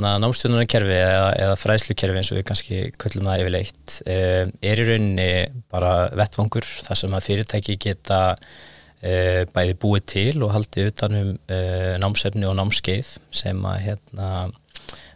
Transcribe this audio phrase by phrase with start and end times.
[0.00, 4.86] hérna námstjónunarkerfi eða, eða fræslukerfi eins og við kannski köllum það yfirleitt uh, er í
[4.88, 5.30] rauninni
[5.70, 11.94] bara vettvangur þar sem að fyrirtæki geta uh, bæði búið til og haldið utanum uh,
[12.00, 14.34] námsefni og námskeið sem að hérna,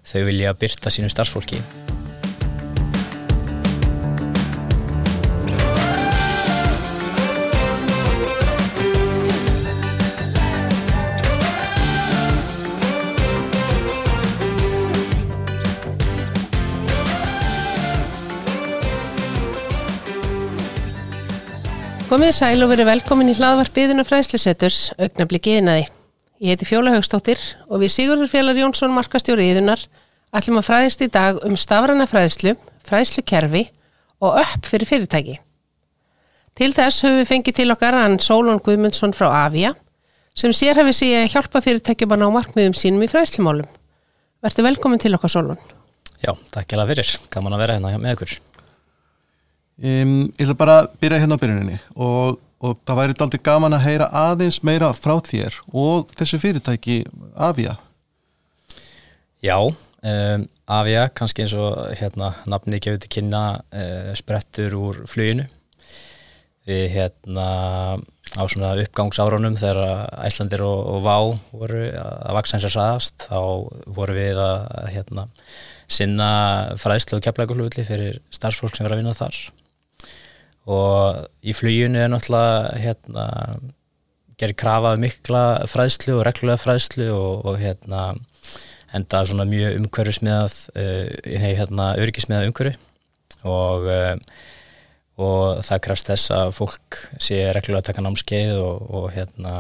[0.04, 1.62] þau vilja byrta sínu starfsfólki.
[22.14, 25.88] Komið sæl og verið velkomin í hlaðvarpiðina fræðslusetturs, augnabliki yðnaði.
[26.44, 29.82] Ég heiti Fjóla Haugstóttir og við Sigurður Fjallar Jónsson, markastjóri yðunar,
[30.30, 32.54] ætlum að fræðist í dag um stafrana fræðslu,
[32.86, 33.64] fræðslukerfi
[34.22, 35.36] og upp fyrir fyrirtæki.
[36.54, 39.74] Til þess höfum við fengið til okkar hann Sólón Guðmundsson frá Avia,
[40.38, 43.66] sem sér hefði sig að hjálpa fyrirtækjum að ná markmiðum sínum í fræðslumálum.
[44.38, 45.58] Verður velkomin til okkar Sólón.
[46.22, 47.16] Já, takk ég alveg fyrir.
[47.34, 48.40] Gaman að vera hérna með ykkur.
[49.74, 53.74] Um, ég ætla bara að byrja hérna á byrjuninni og, og það væri aldrei gaman
[53.74, 57.00] að heyra aðeins meira frá þér og þessu fyrirtæki
[57.34, 57.74] Avia.
[59.42, 63.42] Já, um, Avia kannski eins og hérna nafni gefur til kynna
[63.74, 65.48] uh, sprettur úr fluginu.
[66.70, 67.48] Við hérna
[68.38, 71.18] á svona uppgangsárunum þegar Æslandir og, og Vá
[71.50, 73.42] voru að vaksa eins og saðast þá
[73.98, 75.26] voru við að hérna
[75.90, 76.30] sinna
[76.78, 79.42] fræðslu og keflægulugli fyrir starfsfólk sem verður að vinna þar
[80.70, 83.26] og í fluginu er náttúrulega hérna
[84.40, 88.14] gerir krafa um mikla fræðslu og reglulega fræðslu og, og hérna
[88.94, 92.76] enda svona mjög umhverfismiðað uh, hérna öryggismiðað umhverfi.
[93.44, 94.14] Og uh,
[95.20, 99.52] og það krefst þess að fólk sé reglulega að taka námskeið og, og hérna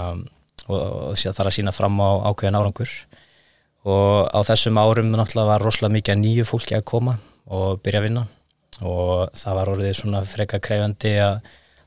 [0.66, 2.94] og, og þarf að sína fram á ákveðin árangur.
[3.84, 8.08] Og á þessum árum náttúrulega var rosalega mikið nýju fólki að koma og byrja að
[8.08, 8.24] vinna
[8.82, 11.36] og það var orðið svona freka krefandi að,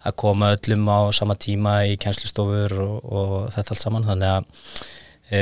[0.08, 4.08] að koma öllum á sama tíma í kænslistofur og, og þetta allt saman.
[4.08, 4.46] Þannig að
[5.32, 5.42] e,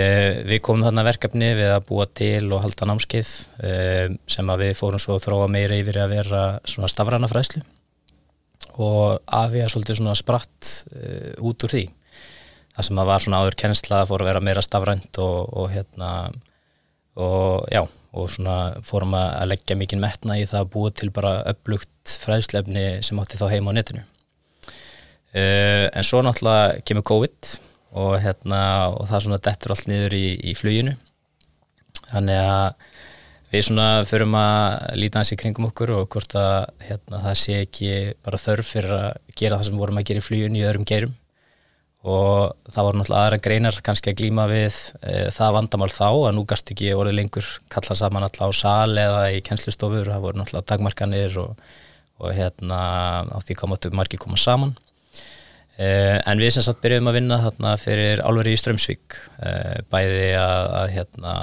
[0.50, 3.76] við komum þarna verkefni við að búa til og halda námskeið e,
[4.32, 7.62] sem að við fórum svo að þróa meira yfir að vera svona stafrana fræslu
[8.82, 11.86] og að við að svolítið svona spratt e, út úr því.
[12.76, 16.10] Það sem að var svona áður kænsla fór að vera meira stafrænt og, og hérna
[17.16, 21.34] og já og svona fórum að leggja mikið metna í það að búa til bara
[21.52, 24.06] upplugt fræðslefni sem átti þá heima á netinu.
[25.36, 27.56] Uh, en svo náttúrulega kemur COVID
[28.00, 28.62] og hérna
[28.94, 30.96] og það svona dettur allt niður í, í fluginu.
[32.06, 32.88] Þannig að
[33.52, 37.60] við svona förum að líta hans í kringum okkur og hvort að hérna, það sé
[37.66, 37.92] ekki
[38.26, 41.16] bara þörf fyrir að gera það sem vorum að gera í fluginu í öðrum gerum
[42.06, 46.34] og það voru náttúrulega aðra greinar kannski að glýma við e, það vandamál þá að
[46.38, 50.42] nú gast ekki orðið lengur kalla saman alltaf á sal eða í kennslistofur, það voru
[50.42, 51.64] náttúrulega dagmarkanir og,
[52.22, 52.82] og hérna
[53.26, 54.76] á því komáttu margi koma saman.
[55.82, 55.88] E,
[56.22, 59.56] en við sem sagt byrjuðum að vinna þarna fyrir álveri í Strömsvík e,
[59.90, 61.34] bæði að, að hérna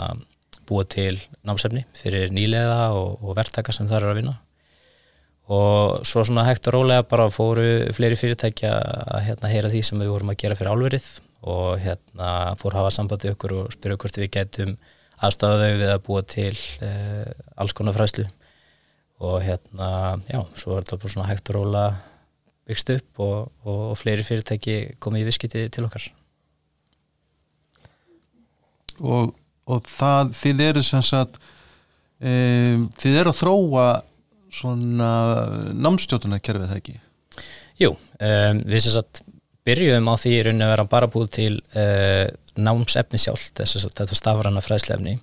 [0.70, 4.38] búa til námsefni fyrir nýlega og, og verktaka sem það eru að vinna
[5.50, 7.64] og svo svona hægt og rólega bara fóru
[7.96, 8.72] fleiri fyrirtækja
[9.16, 11.08] að hérna, heyra því sem við vorum að gera fyrir álverið.
[11.42, 12.28] Og hérna
[12.60, 14.76] fóru að hafa sambandi ykkur og spyrja hvort við getum
[15.22, 17.26] aðstáðau við að búa til eh,
[17.58, 18.28] alls konar fræslu
[19.22, 21.90] og hérna, já, svo er þetta bara svona hægt og rólega
[22.66, 26.08] byggst upp og, og, og fleiri fyrirtæki komið í viskiti til okkar.
[29.02, 29.30] Og,
[29.70, 31.38] og það, þið eru sem sagt
[32.18, 33.86] um, þið eru að þróa
[34.52, 35.10] svona
[35.72, 36.98] námstjótuna kerfið það ekki?
[37.80, 39.22] Jú, um, við sem sagt
[39.66, 42.26] byrjum á því raunin að vera bara búið til uh,
[42.58, 45.16] námsefni sjálf þess að þetta stafrana fræðslefni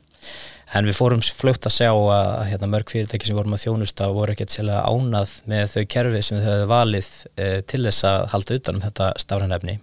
[0.78, 4.36] en við fórum fljótt að sjá að hérna, mörg fyrirtæki sem vorum að þjónusta voru
[4.36, 8.60] ekkert sérlega ánað með þau kerfi sem þau hefðu valið uh, til þess að halda
[8.60, 9.78] utanum þetta stafrana efni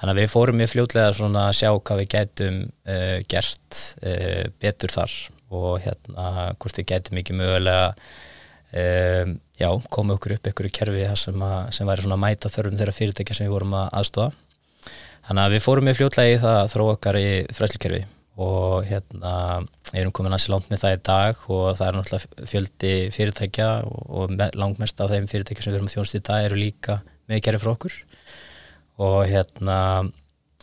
[0.00, 3.82] þannig að við fórum mjög fljótlega að sjá hvað við gætum uh, gert
[4.60, 5.16] betur þar
[5.52, 7.92] og hérna hvort við gætum ekki mögulega
[8.72, 12.80] um, já, koma okkur upp ykkur í kerfi sem, að, sem væri svona mæta þörfum
[12.80, 14.32] þeirra fyrirtækja sem við vorum að aðstofa
[15.28, 18.02] þannig að við fórum með fljótlega í það að þróa okkar í fræslikerfi
[18.42, 19.34] og hérna
[19.92, 23.68] erum komin að sé langt með það í dag og það er náttúrulega fjöldi fyrirtækja
[23.84, 26.98] og langmest af þeim fyrirtækja sem við erum að þjónast í dag eru líka
[27.28, 27.98] með kerfi frá okkur.
[29.04, 29.78] Og hérna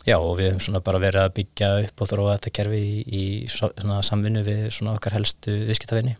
[0.08, 2.98] já og við höfum svona bara verið að byggja upp og þróa þetta kerfi í,
[3.06, 6.16] í svona samvinnu við svona okkar helstu viðskiptafinni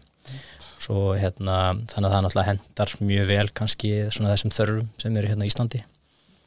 [0.80, 1.56] svo hérna
[1.90, 5.52] þannig að það náttúrulega hendar mjög vel kannski svona þessum þörfum sem eru hérna í
[5.52, 5.82] Íslandi.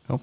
[0.10, 0.18] Já.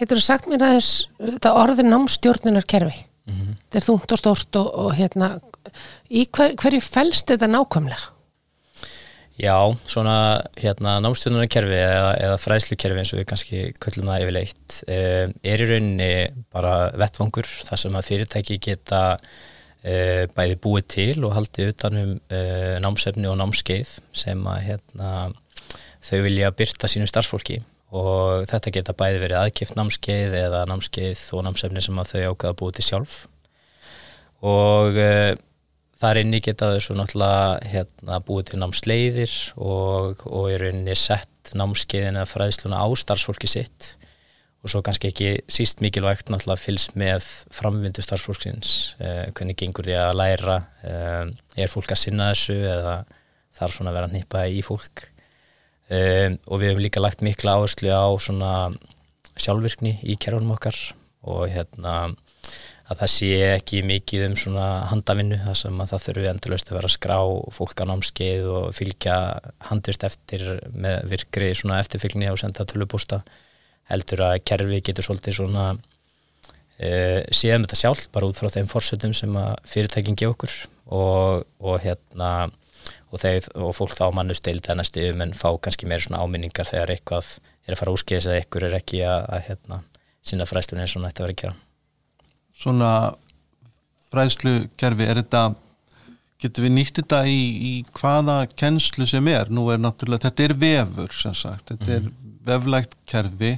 [0.00, 2.96] Getur þú sagt mér að þess þetta orðin námstjórnunarkerfi?
[3.22, 5.36] Þetta er þungt og stort og, og hérna
[6.10, 8.10] í hver, hverju felst þetta nákvæmlega?
[9.40, 9.56] Já,
[9.88, 15.62] svona hérna námstjónunarkerfi eða, eða fræðslukerfi eins og við kannski köllum það yfirleitt um, er
[15.64, 16.10] í rauninni
[16.52, 19.00] bara vettvangur þar sem að fyrirtæki geta
[19.82, 25.12] bæði búið til og haldið utanum uh, námsefni og námskeið sem að hérna,
[26.02, 27.60] þau vilja byrta sínu starfsfólki.
[27.92, 32.58] Og þetta geta bæði verið aðkipt námskeið eða námskeið og námsefni sem að þau ákveða
[32.62, 33.16] búið til sjálf.
[34.46, 35.32] Og uh,
[36.02, 41.52] þar inni geta þau svo náttúrulega hérna, búið til námsleiðir og, og er rauninni sett
[41.58, 43.96] námskeiðin eða fræðsluna á starfsfólki sitt
[44.62, 49.96] og svo kannski ekki síst mikilvægt náttúrulega fylgst með framvindu starfsfólksins eh, hvernig gengur því
[49.98, 52.94] að læra eh, er fólk að sinna þessu eða
[53.58, 55.06] þarf svona að vera að nýpa í fólk?
[55.92, 58.52] Eh, og við hefum líka lagt mikla áherslu á svona
[59.34, 60.78] sjálfvirkni í kerfunum okkar
[61.26, 62.12] og hérna
[62.92, 66.76] að það sé ekki mikið um svona handavinnu þar sem að það þurfi endurlaust að
[66.78, 67.18] vera að skrá
[67.56, 69.16] fólk á námskeið og fylgja
[69.70, 73.22] handvist eftir með virkri svona eftirfylgni og senda tölubústa
[73.92, 79.14] heldur að kerfi getur svolítið svona uh, séðum þetta sjálf bara út frá þeim fórsöldum
[79.16, 80.58] sem að fyrirtækin gefa okkur
[80.92, 82.32] og, og hérna
[83.12, 86.68] og, þeir, og fólk þá mannusteild að næstu um en fá kannski meira svona áminningar
[86.68, 87.34] þegar eitthvað
[87.66, 89.82] er að fara úrskeiðis eða eitthvað er ekki að, að hérna,
[90.26, 91.60] sinna fræstunni eins og nætti að vera að gera
[92.62, 92.92] svona
[94.12, 95.42] fræðslukerfi, er þetta
[96.42, 100.56] getur við nýtt þetta í, í hvaða kennslu sem er, nú er náttúrulega þetta er
[100.64, 101.96] vefur sem sagt þetta mm -hmm.
[101.96, 102.40] er mhm.
[102.48, 103.52] veflægt kerfi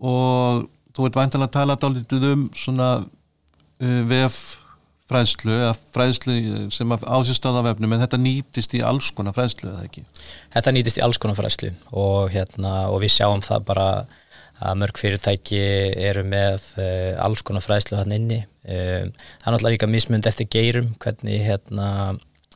[0.00, 0.66] og
[0.96, 4.40] þú ert væntalega að tala dálítið um svona uh, vef
[5.10, 6.34] fræðslu eða fræðslu
[6.70, 10.04] sem ásist á það vefnum en þetta nýtist í alls konar fræðslu eða ekki?
[10.54, 13.88] Þetta nýtist í alls konar fræðslu og, hérna, og við sjáum það bara
[14.60, 15.60] að mörg fyrirtæki
[16.10, 20.50] eru með uh, alls konar fræðslu hann inni um, það er náttúrulega líka mismund eftir
[20.52, 21.88] geirum hvernig hérna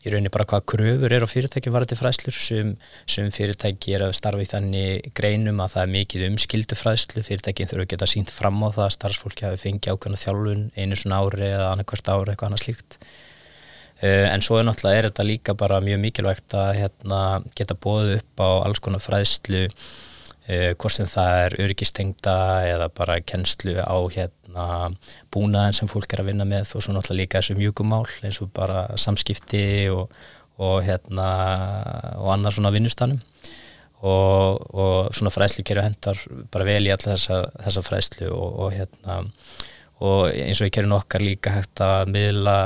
[0.04, 2.36] í rauninni bara hvað kröfur er á fyrirtækjum varandi fræðslur.
[2.44, 2.72] Sem,
[3.08, 7.70] sem fyrirtæki er að starfa í þannig greinum að það er mikið um skildufræðslu fyrirtækin
[7.70, 11.20] þurfa að geta sínt fram á það að starfsfólki hafi fengið ákveðna þjálfun einu svona
[11.24, 12.98] ári eða annarkvært ári eitthvað annað slíkt.
[14.04, 17.20] Uh, en svo er náttúrulega er þetta líka bara mjög mikilvægt að hérna,
[17.56, 19.68] geta bóðu upp á alls konar fræðslu
[20.44, 22.36] Uh, hvort sem það er öryggistengda
[22.68, 24.66] eða bara kennslu á hérna
[25.32, 28.50] búnaðin sem fólk er að vinna með og svo náttúrulega líka þessu mjögumál eins og
[28.52, 30.12] bara samskipti og,
[30.60, 31.30] og hérna
[32.20, 33.22] og annar svona vinnustanum
[34.04, 36.20] og, og svona fræslu kerju hendar
[36.52, 38.28] bara vel í alla þessa, þessa fræslu
[38.76, 39.22] hérna
[40.04, 42.58] og eins og í kerjun okkar líka hægt að miðla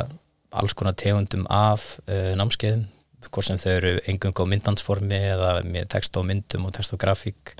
[0.50, 2.88] alls konar tegundum af uh, námskeiðum
[3.26, 6.96] hvort sem þau eru engung á myndbandsformi eða með text á myndum og text á
[7.00, 7.54] grafík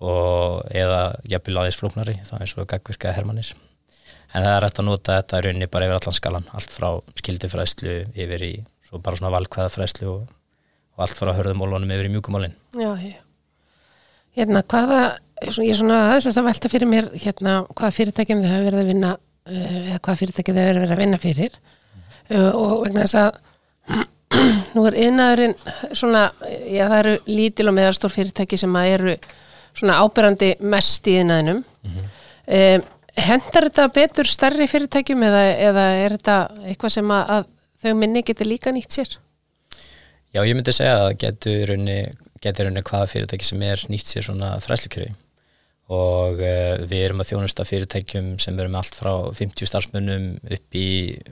[0.00, 3.52] og eða jafnvel aðeins flóknari þá eins og gagvirkaði hermanir
[4.32, 6.88] en það er rætt að nota þetta raunni bara yfir allan skalan allt frá
[7.20, 8.54] skildufræslu yfir í
[8.86, 10.26] svo bara svona valkvæðafræslu og,
[10.96, 13.20] og allt frá hörðumólunum yfir í mjúkumólin Já, já.
[14.36, 15.00] Hérna, hvaða,
[15.48, 18.90] ég er svona aðeins að velta fyrir mér hérna, hvaða fyrirtækjum þið hafa verið að
[18.90, 19.12] vinna
[19.48, 21.56] eh, eða hvaða fyrirtækjum þið hafa verið að vinna fyrir.
[22.26, 22.48] Mm.
[22.58, 24.06] og vegna þess að
[24.74, 25.54] nú er yðnaðurinn
[25.94, 26.28] svona,
[26.66, 29.16] já það eru lítil og meðarstór fyrirtæki sem að eru
[29.76, 32.08] svona ábyrrandi mest í yðnaðinum mm -hmm.
[32.58, 32.86] um,
[33.26, 37.46] hendar þetta betur starri fyrirtækjum eða, eða er þetta eitthvað sem að, að
[37.82, 39.18] þau minni getur líka nýtt sér?
[40.34, 45.14] Já, ég myndi segja að getur raunni hvaða fyrirtæki sem er nýtt sér svona fræslikjöri
[45.86, 50.74] og uh, við erum að þjónusta fyrirtækjum sem eru með allt frá 50 starfsmönnum upp
[50.74, 50.88] í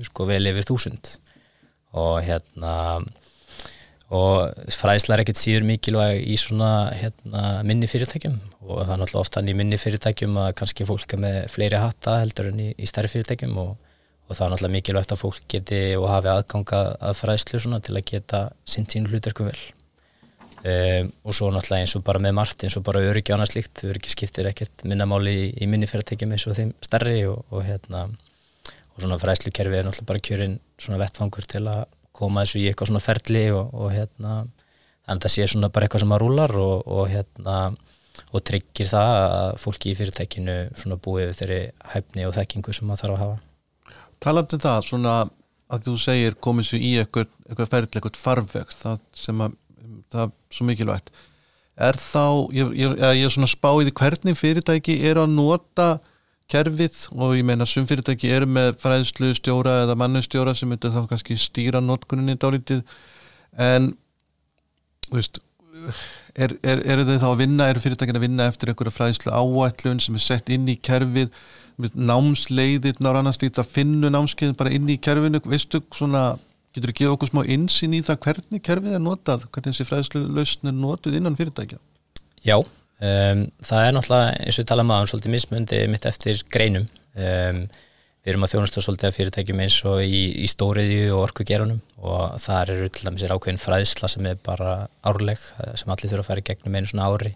[0.06, 1.16] sko vel yfir þúsund
[1.94, 2.74] og hérna
[4.14, 8.36] og fræðsla er ekkert síður mikilvæg í svona hérna, minni fyrirtækjum.
[8.68, 12.18] Og það er náttúrulega ofta í minni fyrirtækjum að kannski fólk er með fleiri hatta
[12.20, 13.72] heldur en í, í stærri fyrirtækjum og,
[14.28, 17.96] og það er náttúrulega mikilvægt að fólk geti og hafi aðganga að fræðslu svona til
[17.96, 19.64] að geta sinn sín hlutverkum vel.
[20.64, 23.82] Um, og svo náttúrulega eins og bara með margt eins og bara öryggi annað slíkt
[23.84, 28.06] öryggi skiptir ekkert minnamáli í, í minni fyrirtækjum eins og þeim stærri og, og hérna
[28.94, 31.84] og svona fræslukerfi er náttúrulega bara kjörinn svona vettfangur til að
[32.14, 34.34] koma þessu í eitthvað svona ferli og, og hérna
[35.04, 37.56] þannig að það sé svona bara eitthvað sem að rúlar og, og hérna
[38.34, 41.60] og tryggir það að fólki í fyrirtækinu svona búið þeirri
[41.92, 43.40] hæfni og þekkingu sem maður þarf að hafa.
[44.22, 45.14] Talandu um það svona
[45.74, 47.30] að þú segir komið svo í eitthvað,
[47.72, 49.56] ferli, eitthvað farveg það sem að,
[50.14, 51.14] það er svo mikilvægt.
[51.74, 55.88] Er þá, ég er svona spáið hvernig fyrirtæki er að nota
[56.52, 61.08] kerfið og ég meina sum fyrirtæki eru með fræðslu stjóra eða mannustjóra sem myndir þá
[61.10, 62.84] kannski stýra notkuninni dálítið.
[63.56, 63.92] En
[65.12, 65.40] veist,
[66.36, 70.02] er, er, eru þau þá að vinna, eru fyrirtækin að vinna eftir einhverja fræðslu áætlun
[70.02, 71.32] sem er sett inn í kerfið
[71.78, 76.34] námsleiðirnar og annars lítið að finna námskeiðin bara inn í kerfinu, veistu svona
[76.74, 79.88] getur þú að gefa okkur smá insinn í það hvernig kerfið er notað, hvernig þessi
[79.88, 81.80] fræðslu lausn er notið innan fyrirtækja?
[82.44, 82.56] Já,
[83.04, 86.86] um, það er náttúrulega eins og við talaðum aðeins svolítið mismundi mitt eftir greinum.
[87.14, 87.64] Um,
[88.24, 92.38] við erum að þjónusta svolítið af fyrirtækjum eins og í, í stóriðju og orkugerunum og
[92.40, 95.42] þar eru til dæmis er ákveðin fræðsla sem er bara árleg
[95.76, 97.34] sem allir þurfa að fara í gegnum einu svona ári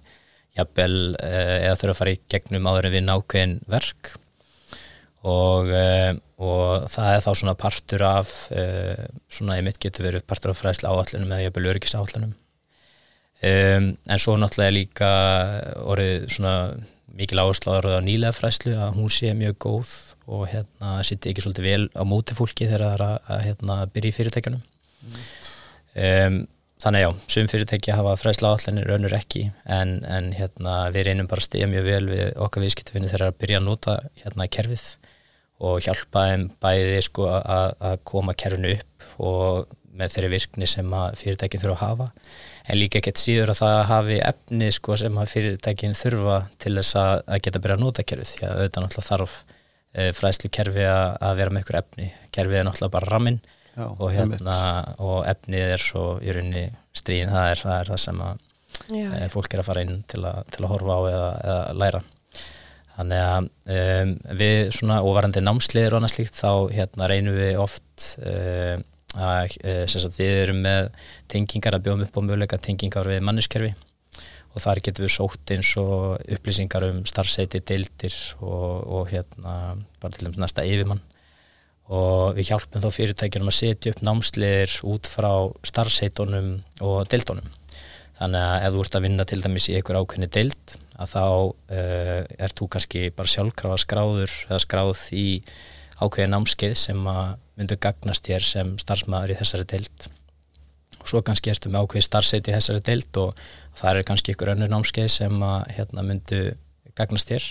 [0.57, 4.13] jafnvel eða þurfa að fara í gegnum áður en við nákveðin verk.
[5.29, 5.69] Og,
[6.41, 10.95] og það er þá svona partur af svona í mitt getur verið partur af fræðsla
[10.95, 12.33] áallunum eða jafnvel öryggis áallunum
[13.43, 15.11] um, en svo náttúrulega líka
[15.85, 16.55] orðið svona
[17.19, 19.95] mikil áherslu á nýlega fræðslu að hún sé mjög góð
[20.29, 23.81] og hérna sitt ekki svolítið vel á móti fólki þegar það er að, að hérna,
[23.95, 25.19] byrja í fyrirtækjanum mm.
[26.05, 26.39] um,
[26.79, 31.43] þannig já, sum fyrirtæki hafa fræðsla áallinir, önnur ekki en, en hérna við reynum bara
[31.43, 34.85] að stegja mjög vel við okkar viðskiptafinni þegar að byrja að nota hérna kerfið
[35.59, 41.19] og hjálpa þeim bæði sko að, koma kerfinu upp og með þeirri virkni sem að
[41.19, 42.09] fyrirtækin þurfa að hafa
[42.69, 46.99] en líka ekkert síður að það hafi efni sko sem að fyrirtækin þurfa til þess
[47.01, 48.33] að, að geta byrja að nota kerfið.
[48.33, 52.11] Því að auðvitað náttúrulega þarf e, fræðslu kerfi að, að vera með ykkur efni.
[52.35, 53.41] Kerfið er náttúrulega bara ramin
[53.79, 54.59] Já, og, hérna,
[54.99, 56.67] og efnið er svo í rauninni
[56.99, 58.47] stríðin, það er það, er það sem að
[58.99, 62.05] e, fólk er að fara inn til að, til að horfa á eða, eða læra.
[62.99, 63.45] Þannig að
[63.79, 68.83] um, við svona óvarandi námsliðir og annað slíkt þá hérna reynum við oft um,
[69.17, 69.55] að
[69.89, 70.91] sagt, við erum með
[71.33, 73.75] tengingar að bjóðum upp á möguleika tengingar við manniskerfi
[74.55, 79.55] og þar getum við sótt eins og upplýsingar um starfseiti, deildir og, og hérna
[80.01, 81.03] bara til dæmis næsta yfirmann.
[81.89, 85.31] Og við hjálpum þá fyrirtækjum að setja upp námsliðir út frá
[85.69, 86.51] starfseitunum
[86.85, 87.49] og deildunum.
[88.19, 91.25] Þannig að ef þú ert að vinna til dæmis í einhver ákveðni deild að þá
[91.25, 95.27] uh, er þú kannski bara sjálfkrafa skráður eða skráð í
[96.03, 100.09] ákveðin námskeið sem að myndu gagnast þér sem starfsmæður í þessari deild.
[100.99, 103.43] Og svo kannski ertu með ákveði starfseti í þessari deild og
[103.79, 106.43] það er kannski ykkur önnur námskeið sem að hérna, myndu
[106.99, 107.49] gagnast þér.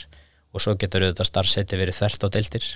[0.56, 2.70] Og svo getur auðvitað starfseti verið þvert á deildir.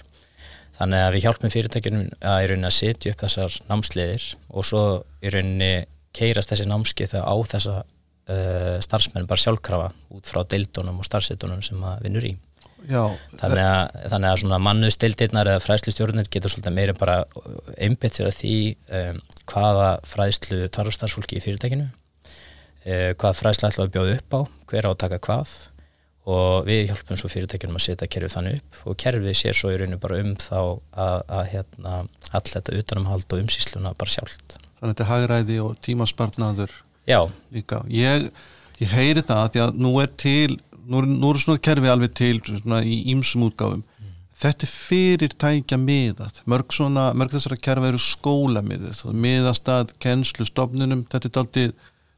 [0.78, 4.84] Þannig að við hjálpum fyrirtækjunum að í rauninni að setja upp þessar námsleiðir og svo
[5.22, 5.74] í rauninni
[6.16, 11.84] keirast þessi námskeið á þessa uh, starfsmenn bara sjálfkrafa út frá deildunum og starfsetunum sem
[11.86, 12.34] að vinnur í
[12.90, 13.04] Já,
[13.38, 17.18] þannig að, þannig að svona mannuðstildirnar eða fræðslustjórnir getur svolítið meira bara
[17.78, 18.56] einbit sér að því
[19.00, 19.20] um,
[19.52, 24.90] hvaða fræðslu þarf starfsfólki í fyrirtækinu uh, hvaða fræðslu ætla að bjóða upp á hver
[24.90, 25.54] á að taka hvað
[26.32, 29.78] og við hjálpum svo fyrirtækinum að setja kerfið þannig upp og kerfið sér svo í
[29.80, 31.94] rauninu bara um þá að, að hérna,
[32.30, 34.58] all þetta utanumhald og umsýsluna bara sjálft.
[34.78, 36.76] Þannig að þetta er hagræði og tímaspartnaður
[37.54, 37.82] líka.
[37.90, 38.28] Ég,
[38.82, 40.60] ég heyri það að því að nú er til
[40.92, 43.82] nú, nú eru svona kerfi alveg til svona, í ímsum útgáfum.
[43.82, 44.12] Mm.
[44.42, 46.44] þetta er fyrir tækja miðað.
[46.50, 51.06] Mörg, svona, mörg þessara kerfi eru skóla miðað miðastad, kennslu, stofnunum.
[51.12, 51.74] Þetta er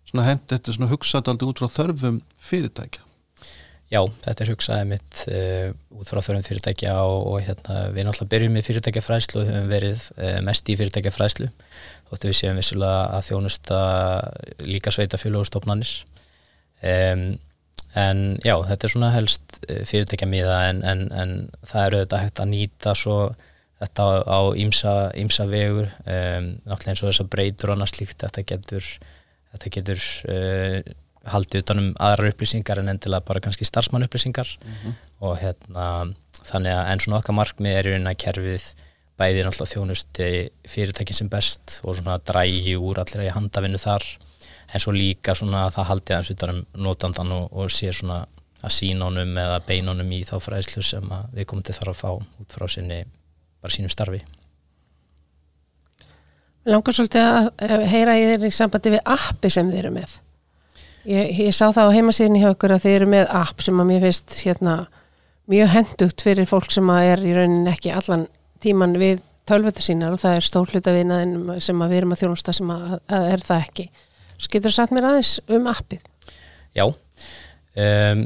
[0.10, 3.04] svona hugsað aldrei út frá þörfum fyrirtækja.
[3.94, 8.32] Já, þetta er hugsaðið mitt uh, út frá þörfum fyrirtækja og, og hérna, við náttúrulega
[8.32, 11.50] byrjum í fyrirtækjafræslu og höfum verið uh, mest í fyrirtækjafræslu
[12.10, 13.82] þóttu við séum vissulega að þjónusta
[14.66, 15.92] líka sveita fjöluðustofnanir
[16.82, 17.24] um,
[18.00, 22.22] en já, þetta er svona helst eh, fyrirtækja miða en, en, en það eru þetta
[22.24, 23.18] hægt að nýta svo
[23.84, 25.90] þetta á ímsa vegur.
[26.08, 28.90] Um, náttúrulega eins og þess að breytur og annað slíkt þetta getur,
[29.52, 30.94] þetta getur uh,
[31.34, 34.96] haldið utanum aðrar upplýsingar en endilega bara kannski starfsmann upplýsingar mm -hmm.
[35.24, 35.86] og hérna
[36.44, 38.66] þannig að eins og nokkað markmið er í rauninna kerfið
[39.20, 40.30] bæði náttúrulega þjónusti
[40.68, 44.04] fyrirtækin sem best og svona drægi úr allir að handavinu þar
[44.74, 48.24] en svo líka svona að það haldi aðeins utanum notandan og, og sé svona
[48.64, 52.56] að sínónum eða beinónum í þá fræðslu sem við komum til þar að fá út
[52.56, 53.04] frá sinni,
[53.62, 54.22] bara sínum starfi.
[56.64, 60.14] Langar svolítið að heyra í þeirri sambandi við appi sem þeir eru með.
[61.04, 63.90] Ég, ég sá það á heimasíðinni hjá okkur að þeir eru með app sem að
[63.90, 64.78] mér finnst hérna,
[65.52, 68.30] mjög hendugt fyrir fólk sem að er í raunin ekki allan
[68.64, 72.72] tíman við tölvöldu sínar og það er stórhlutavinnaðin sem að við erum að þjónusta sem
[72.72, 73.88] að, að er það ekki
[74.52, 76.08] Getur þú sagt mér aðeins um appið?
[76.74, 78.24] Já, um,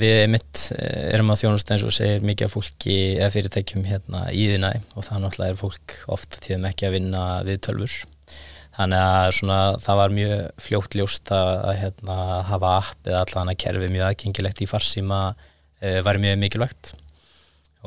[0.00, 4.22] við mitt eh, erum að þjónast eins og segir mikið af fólki eða fyrirtækjum hérna
[4.32, 7.98] í þínæ og það náttúrulega er fólk ofta tíðum ekki að vinna við tölfur.
[8.78, 12.16] Þannig að svona, það var mjög fljótt ljóst að, að hérna,
[12.48, 16.92] hafa app eða allan að kerfi mjög aðgengilegt í farsíma e, var mjög mikilvægt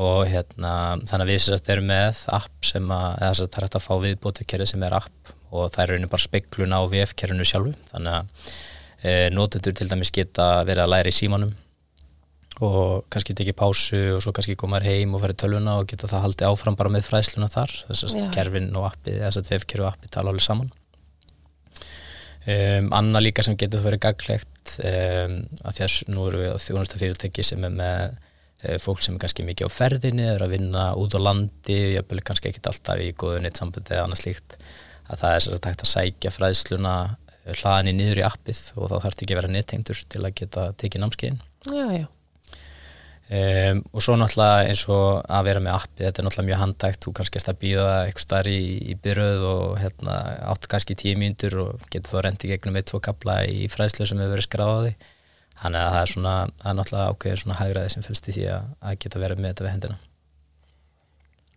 [0.04, 0.74] og hérna,
[1.08, 4.48] þannig að við erum með app sem að, eða það er hægt að fá viðbótu
[4.50, 7.74] kerfi sem er app og það er raunin bara speiklun á VF-kerfinu sjálfu.
[7.92, 8.48] Þannig að
[9.04, 11.54] e, notendur til dæmis geta verið að læra í símanum
[12.62, 16.28] og kannski tekið pásu og svo kannski komar heim og farið tölvuna og geta það
[16.28, 17.74] haldið áfram bara með fræðsluna þar.
[17.90, 20.70] Þess að kerfin og appið, þess að vefkerfi og appið tala alveg saman.
[22.44, 26.50] Um, Anna líka sem getur það verið gaglegt um, af því að nú eru við
[26.52, 30.44] á þjónusta fyrirtæki sem er með uh, fólk sem er kannski mikið á ferðinni er
[30.44, 34.58] að vinna út á landi jafnvel kannski ekkit alltaf í góðu nýtt eða annað slíkt
[35.10, 38.92] að það er sér að tækt að sækja fræðsluna eh, hlaðinni niður í appið og
[38.92, 41.42] þá þarf ekki að vera nettengdur til að geta tekið námskeiðin.
[43.34, 47.06] Um, og svo náttúrulega eins og að vera með appi, þetta er náttúrulega mjög handægt
[47.06, 50.18] þú kannski erst að býða eitthvað starf í, í byröð og hérna,
[50.52, 54.20] áttu kannski tíu mínútur og getur þá rendi gegnum eitt, tvo kapla í fræðslu sem
[54.20, 54.92] hefur verið skráði
[55.62, 58.68] þannig að það er svona, er náttúrulega ákveðir svona hægraði sem fylgst í því að,
[58.84, 60.02] að geta verið með þetta við hendina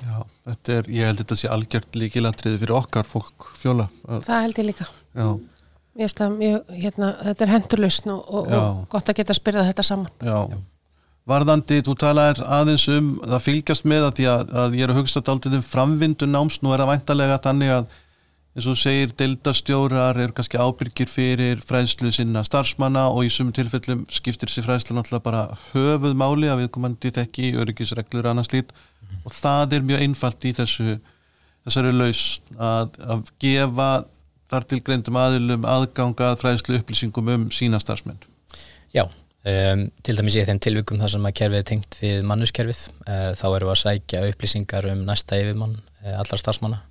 [0.04, 3.88] Já, þetta er, ég held þetta sé algjört líkilatriði fyrir okkar fólk fjóla.
[4.06, 4.88] Það held ég líka.
[5.16, 5.28] Já,
[6.20, 8.58] það mjög, hérna, þetta er hendurlausn og, og, Já.
[8.62, 10.10] og gott að geta spyrðað þetta saman.
[10.20, 10.40] já.
[11.26, 15.22] Varðandi, þú talaðir aðeins um það fylgjast með að að, að ég er að hugsa
[15.26, 17.88] daldið um framvindu náms, nú er það væntalega þannig að
[18.56, 23.52] eins og þú segir, deildastjórar eru kannski ábyrgir fyrir fræðslu sinna starfsmanna og í sumum
[23.56, 25.42] tilfellum skiptir sér fræðslu náttúrulega bara
[25.74, 28.72] höfuð máli að við komandi þekki öryggisreglur annars lít
[29.24, 30.96] og það er mjög einfalt í þessu
[31.66, 32.22] þessari laus
[32.54, 33.90] að, að gefa
[34.46, 38.20] þar til greindum aðilum aðganga að fræðslu upplýsingum um sína starfsmenn.
[38.94, 42.82] Já, um, til dæmis í þeim tilvikum þar sem að kerfið er tengt við mannuskerfið
[43.06, 46.82] uh, þá erum við að sækja upplýsingar um næsta yfirmann uh, allar starfsmanna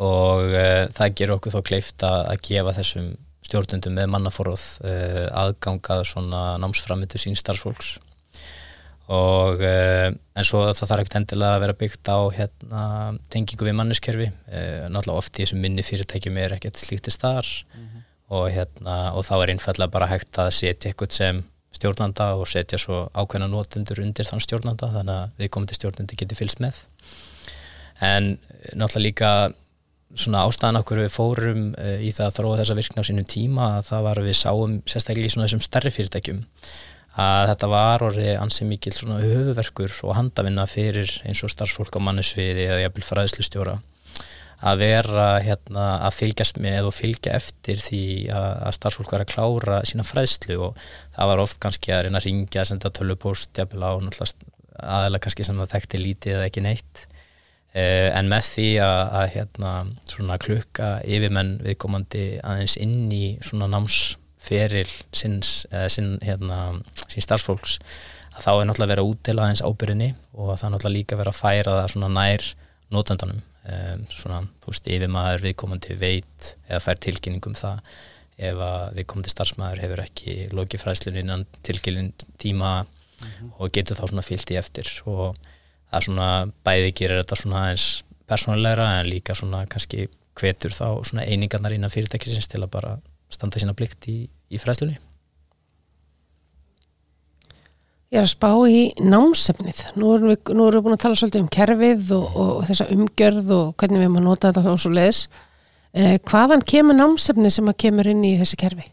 [0.00, 3.10] og uh, það gerur okkur þá kleift að, að gefa þessum
[3.50, 4.64] stjórnundum með mannaforróð
[5.34, 7.96] aðgangað svona námsframöndu sín starfsfólks
[9.10, 12.82] og uh, en svo það þarf ekkert endilega að vera byggt á hérna,
[13.32, 17.48] tengingu við mannuskerfi uh, náttúrulega oft í þessum minni fyrirtækjum er ekkert slíkti staðar.
[18.30, 21.40] Og, hérna, og þá er einfallega bara hægt að setja eitthvað sem
[21.74, 26.18] stjórnanda og setja svo ákveðna notendur undir þann stjórnanda þannig að við komum til stjórnandi
[26.20, 26.78] geti fylgst með.
[28.06, 29.32] En eh, náttúrulega líka
[30.14, 31.66] svona ástæðan okkur við fórum
[32.02, 35.26] í það að þróa þessa virkna á sínum tíma að það var við sáum sérstaklega
[35.26, 36.40] í svona þessum stærri fyrirtækjum
[37.18, 42.06] að þetta var orðið ansið mikil svona höfuverkur og handavinna fyrir eins og starfsfólk á
[42.06, 43.80] mannesviði eða jafnvel fræðslustjóra
[44.60, 48.02] að vera hérna að fylgjast með og fylgja eftir því
[48.34, 50.82] að, að starfsfólk var að klára sína fræðslu og
[51.16, 53.90] það var oft kannski að reyna að ringja, senda tölvupóst, jafnvel á
[54.80, 57.06] aðeila kannski sem það þekkti lítið eða ekki neitt.
[57.70, 59.72] Uh, en með því að, að hérna
[60.10, 63.68] svona klukka yfirmenn viðkomandi aðeins inn í svona
[64.40, 67.78] námsferil sinns, uh, sinn, hérna, sín starfsfólks
[68.36, 71.32] að þá er náttúrulega verið að útdela aðeins ábyrðinni og það er náttúrulega líka verið
[71.32, 72.46] að færa það svona nær
[72.90, 77.82] notendanum um, svona, þú veist, yfirmaður viðkomandi veit eða fær tilkynning um það
[78.40, 82.86] ef að viðkomandi starfsmæður hefur ekki lokið fræðslun innan tilkynning tíma
[83.58, 84.88] og getur þá svona fyllt í eftir.
[85.04, 85.36] Og
[85.90, 86.30] það er svona
[86.64, 87.88] bæði gerir þetta svona eins
[88.30, 90.06] persónulegra en líka svona kannski
[90.40, 92.94] hvetur þá svona einingarnar innan fyrirtækisins til að bara
[93.30, 94.98] standa sína blikt í, í fræðslunni
[98.10, 99.80] Ég er að spá í námsefnið.
[99.94, 102.86] Nú erum við, nú erum við búin að tala svolítið um kerfið og, og þessa
[102.90, 105.20] umgjörð og hvernig við erum að nota þetta þá svo leiðis.
[105.94, 108.88] Eh, hvaðan kemur námsefnið sem að kemur inn í þessi kerfi?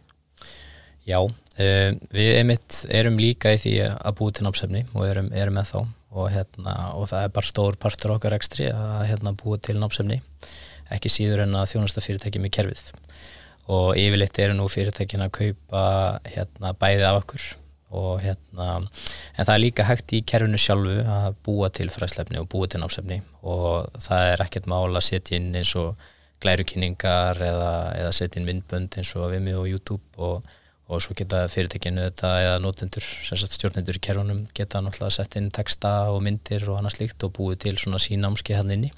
[1.08, 5.58] Já, uh, við einmitt erum líka í því að búi til námsefni og erum, erum
[5.58, 9.58] með þá og, hérna, og það er bara stór partur okkar ekstri að hérna, búi
[9.64, 10.20] til námsefni
[10.94, 12.84] ekki síður en að þjónasta fyrirtæki með kerfið
[13.68, 15.86] og yfirleitt eru nú fyrirtækin að kaupa
[16.28, 17.48] hérna, bæði af okkur.
[17.98, 22.50] Og hérna en það er líka hægt í kerfinu sjálfu að búa til fræðslefni og
[22.52, 23.22] búa til námsefni.
[23.48, 25.96] Og það er ekkert mál að setja inn eins og
[26.44, 30.52] glærukynningar eða, eða setja inn myndbönd eins og Vimeo og YouTube og,
[30.88, 33.08] og svo geta fyrirtekinu þetta eða notendur,
[33.48, 37.64] stjórnendur í kerfunum geta náttúrulega sett inn texta og myndir og annað slíkt og búið
[37.66, 38.94] til svona sín námskeið hann inni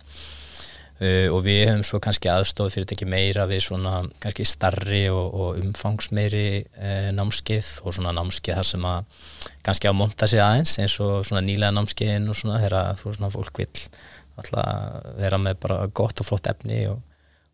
[1.00, 5.60] uh, og við höfum svo kannski aðstof fyrirteki meira við svona kannski starri og, og
[5.64, 9.20] umfangsmeiri uh, námskeið og svona námskeið þar sem að
[9.66, 13.34] kannski að monta sig aðeins eins og svona nýlega námskeiðin og svona þegar þú svona
[13.36, 13.70] fólk vil
[14.40, 17.02] alltaf vera með bara gott og flott efni og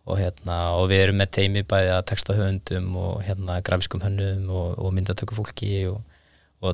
[0.05, 4.51] og, hérna, og við erum með teimi bæði að texta höfundum og hérna, grafiskum hönnum
[4.53, 6.01] og, og myndatöku fólki og,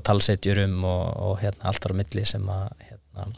[0.07, 3.29] talsetjurum og, hérna, allt ára milli sem að hérna,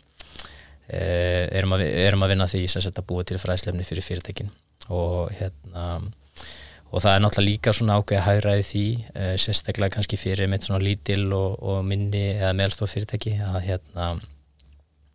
[1.59, 4.51] erum, að erum að vinna því sem þetta búið til fræðslefni fyrir fyrirtekin
[4.93, 5.87] og hérna
[6.93, 10.83] og það er náttúrulega líka svona ákveði hægraði því e, sérstaklega kannski fyrir með svona
[10.83, 14.11] lítil og minni eða meðalstof fyrirtæki að hérna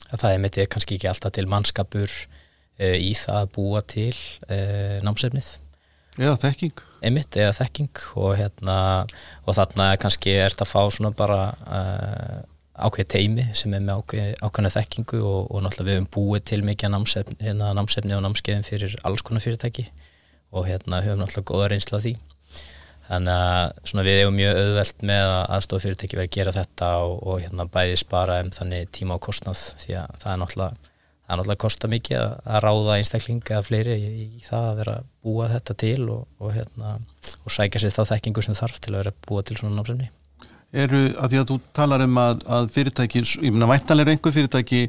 [0.08, 2.18] að það er með því kannski ekki alltaf til mannskapur
[2.78, 5.48] í það að búa til uh, námsefnið.
[6.18, 6.84] Eða þekking.
[7.06, 8.78] Einmitt eða þekking og hérna
[9.44, 12.38] og þarna kannski er þetta að fá svona bara uh,
[12.78, 16.60] ákveði teimi sem er með ákveði, ákveðna þekkingu og, og náttúrulega við höfum búið til
[16.66, 19.88] mikið námsefni, hérna, námsefni og námskeiðin fyrir alls konar fyrirtæki
[20.50, 22.14] og hérna höfum náttúrulega góða reynslu á því.
[23.08, 26.90] Þannig að svona við hefum mjög auðvelt með að aðstofa fyrirtæki verið að gera þetta
[27.06, 30.88] og, og hérna bæði spara um þannig tíma og kostnað því að það er náttúrulega
[31.28, 34.78] það er náttúrulega kosta mikið að, að ráða einstakling eða fleiri í, í það að
[34.82, 36.94] vera að búa þetta til og, og, hérna,
[37.48, 40.08] sækja sér þá þekkingu sem þarf til að vera að búa til svona námsefni
[40.72, 44.82] eru að því að þú talar um að, að fyrirtæki, ég meina væntalega einhver fyrirtæki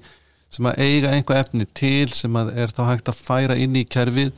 [0.49, 3.85] sem að eiga einhver efni til sem að er þá hægt að færa inn í
[3.87, 4.33] kerfið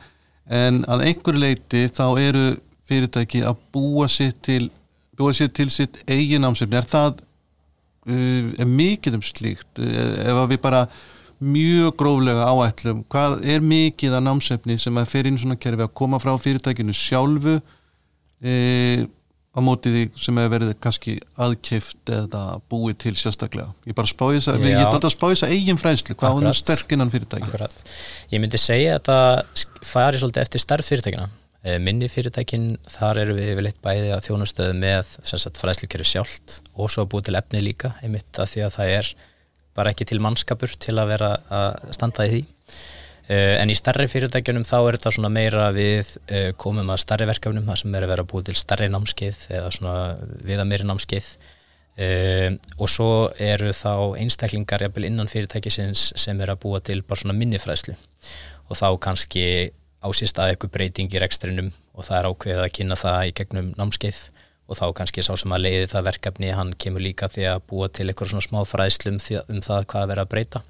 [0.52, 2.44] en að einhver leiti þá eru
[2.88, 4.68] fyrirtæki að búa sér til
[5.18, 6.78] búa sér til sitt eigin námsefni.
[6.78, 7.22] Er það
[8.08, 9.70] uh, er mikið um slíkt?
[9.80, 10.86] Uh, ef við bara
[11.42, 15.96] mjög gróflega áætlum hvað er mikið að námsefni sem að fer inn svona kerfi að
[15.98, 17.56] koma frá fyrirtækinu sjálfu
[18.42, 19.08] eða
[19.52, 23.74] á mótið því sem hefur verið kannski aðkeift eða búið til sérstaklega?
[23.88, 26.48] Ég bara spáði þess að, ég get alltaf spáði þess að eigin frænslu, hvað er
[26.48, 27.84] það sterk innan fyrirtæki Akkurat.
[28.32, 31.28] Ég myndi segja að það fari svolítið eftir starf fyrirtækina
[31.66, 35.12] eh, minni fyrirtækin, þar eru við yfirleitt bæði að þjónustöðu með
[35.60, 39.12] fræslukerfi sjálft og svo búið til efni líka einmitt að því að það er
[39.76, 42.42] bara ekki til mannskapur til að vera að standa í því
[43.30, 47.68] en í starri fyrirtækjunum þá er þetta svona meira við eh, komum að starri verkefnum
[47.68, 49.94] það sem er að vera búið til starri námskeið eða svona
[50.42, 51.28] viða meiri námskeið.
[52.02, 52.48] Eh,
[52.80, 57.36] og svo eru þá einstaklingar jafnvel innan fyrirtækisins sem er að búa til bara svona
[57.38, 57.94] minnifræðslu.
[58.66, 59.46] Og þá kannski
[60.02, 63.70] ásýst að eitthvað breyting í rekstrinum og það er ákveðið að kynna það í gegnum
[63.78, 64.24] námskeið.
[64.66, 67.86] Og þá kannski sá sem að leiði það verkefni hann kemur líka því að búa
[67.92, 70.66] til eitthvað svona smá fræðslum um það hvað að vera að breyta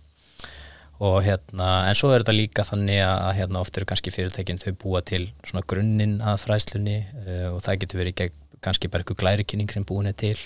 [1.02, 4.74] og hérna, en svo er þetta líka þannig að hérna oft eru kannski fyrirtækinn þau
[4.78, 9.18] búa til svona grunninn að fræslunni uh, og það getur verið gegn, kannski bara eitthvað
[9.24, 10.36] glærikynning sem búin er til.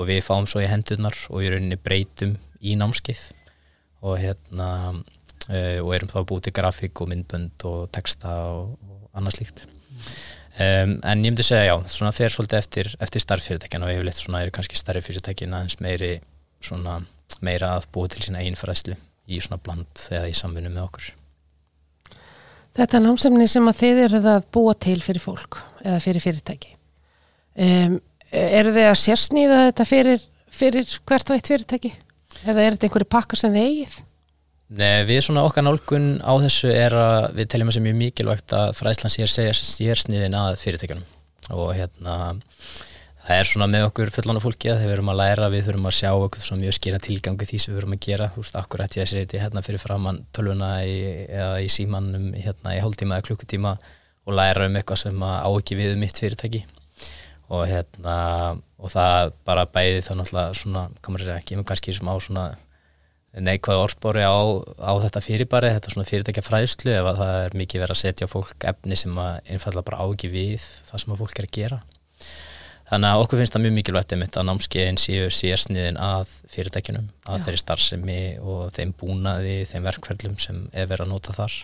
[0.00, 3.26] Og við fáum svo í hendurnar og í rauninni breytum í námskið
[4.08, 9.20] og hérna uh, og erum þá búið til grafík og myndbönd og texta og, og
[9.20, 9.66] annað slíkt.
[10.56, 14.40] Um, en ég myndi segja já, svona fer svolítið eftir, eftir starffyrirtækina og yfirleitt svona
[14.44, 16.14] eru kannski starri fyrirtækina eins meiri
[16.64, 17.02] svona
[17.44, 18.96] meira að búið til sína einn fræslu
[19.28, 21.10] í svona bland eða í samfunnu með okkur.
[22.72, 26.70] Þetta er námsefni sem að þið eruð að búa til fyrir fólk eða fyrir fyrirtæki.
[27.52, 27.98] Um,
[28.32, 31.92] eru þið að sérsnýða þetta fyrir, fyrir hvert og eitt fyrirtæki?
[32.48, 33.98] Eða er þetta einhverju pakkar sem þið eigið?
[34.72, 38.70] Nei, við svona okkar nálgun á þessu er að við teljum þessu mjög mikilvægt að
[38.78, 41.04] fræslan sér sérsnýðin að fyrirtækjunum
[41.52, 42.14] og hérna
[43.22, 45.66] það er svona með okkur fullan af fólki að þegar við erum að læra við
[45.68, 48.42] þurfum að sjá okkur svona mjög skýra tilgangi því sem við þurfum að gera, þú
[48.42, 50.96] veist, akkur ætti ég setja hérna fyrir framann tölvuna í,
[51.28, 53.76] eða í símannum hérna í hóltíma eða klukkutíma
[54.26, 56.64] og læra um eitthvað sem á ekki við um mitt fyrirtæki.
[57.52, 58.16] Og hérna
[58.82, 62.46] og það bara bæði þá náttúrulega svona, að segja, kemur kannski sem á svona
[63.32, 64.34] neikvæð orðbóri á,
[64.82, 68.28] á þetta fyrirbæri, þetta svona fyrirtækja fræðslu ef að það er mikið verið að setja
[68.28, 71.54] fólk efni sem að einfallega bara á ekki við það sem að fólk er að
[71.56, 71.78] gera
[72.92, 77.38] Þannig að okkur finnst það mjög mikilvægt einmitt að námskeiðin séu sérsniðin að fyrirtækjunum, að
[77.38, 77.44] Já.
[77.46, 81.54] þeirri starfsemi og þeim búnaði, þeim verkferðlum sem er verið að nota þar.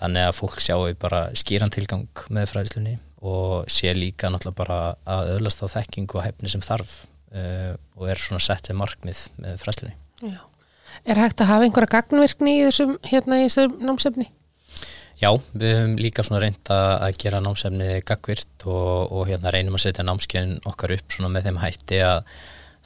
[0.00, 2.96] Þannig að fólk sjáu bara skýran tilgang með fræðslunni
[3.30, 6.96] og sé líka náttúrulega bara að öðlast á þekking og hefni sem þarf
[7.30, 9.94] uh, og er svona sett sem markmið með fræðslunni.
[10.34, 10.40] Já.
[11.06, 14.32] Er hægt að hafa einhverja gagnvirkni í þessum, hérna, í þessum námsefni?
[15.20, 19.82] Já, við höfum líka svona reynd að gera námsefni gagvirt og, og hérna reynum að
[19.84, 22.22] setja námskeiðin okkar upp svona með þeim hætti að,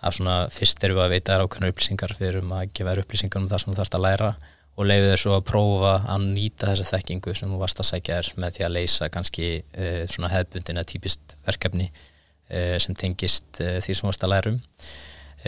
[0.03, 3.47] að svona fyrst erum við að veita ákveðna upplýsingar fyrir um að gefa upplýsingar um
[3.53, 4.33] það sem þú þarfst að læra
[4.75, 8.19] og leiðu þér svo að prófa að nýta þessa þekkingu sem þú varst að sækja
[8.19, 13.63] þér með því að leysa kannski uh, svona hefbundin eða típist verkefni uh, sem tengist
[13.63, 14.59] uh, því sem þú varst að læra um.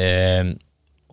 [0.07, 0.55] um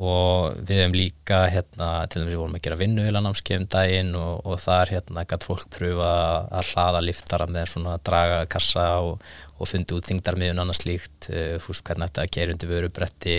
[0.01, 4.15] og við hefum líka hérna, til dæmis við vorum að gera vinnu í námskeiðum daginn
[4.17, 6.09] og, og þar hérna gætt fólk pröfa
[6.49, 9.21] að hlaða liftara með svona dragakassa og,
[9.59, 13.37] og fundi út þingdarmiðun annars líkt, uh, fúst hvernig þetta gerir undir vörubretti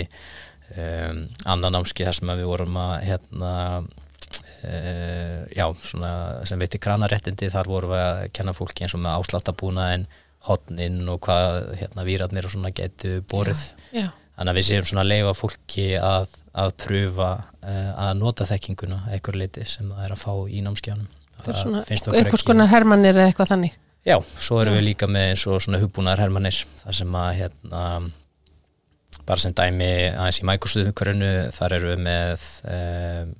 [0.79, 6.11] um, annan námskeið þar sem við vorum að hérna uh, já, svona
[6.47, 10.07] sem veitir kranaréttindi þar vorum við að kenna fólki eins og með ásláttabúna en
[10.47, 14.13] hotninn og hvað hérna výratnir og svona getur borið já, já.
[14.35, 19.01] Þannig að við séum svona að leifa fólki að að pröfa uh, að nota þekkinguna
[19.11, 23.17] eitthvað leiti sem það er að fá í námskjáðanum Það er svona einhvers konar hermannir
[23.17, 23.73] eða eitthvað þannig.
[24.05, 24.79] Já, svo erum Já.
[24.79, 27.81] við líka með eins og svona hugbúnaðar hermannir þar sem að hérna
[29.25, 33.33] bara sem dæmi aðeins í Microsoft-umkörunu þar eru við með um,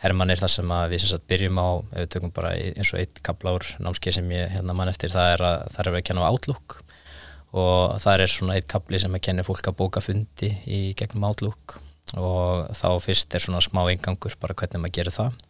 [0.00, 2.92] Hermann er það sem að við sem sagt byrjum á, ef við tökum bara eins
[2.94, 6.06] og eitt kaplár námskeið sem ég hérna mann eftir, það er að það er að
[6.08, 6.78] kenna á Outlook
[7.50, 11.26] og það er svona eitt kapli sem að kenna fólk að bóka fundi í gegnum
[11.30, 11.78] Outlook.
[12.18, 15.40] Og þá fyrst er svona smá engangur bara hvernig maður gerir það.